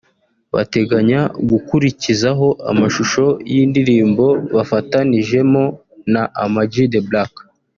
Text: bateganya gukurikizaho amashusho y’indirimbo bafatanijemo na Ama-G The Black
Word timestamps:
bateganya 0.53 1.21
gukurikizaho 1.49 2.47
amashusho 2.71 3.25
y’indirimbo 3.53 4.25
bafatanijemo 4.55 5.63
na 6.13 6.23
Ama-G 6.45 6.73
The 6.93 7.01
Black 7.09 7.33